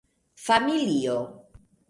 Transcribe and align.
familio 0.47 1.17